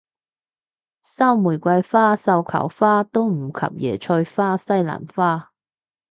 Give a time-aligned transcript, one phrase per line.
[1.03, 5.51] 收玫瑰花繡球花都不及椰菜花西蘭花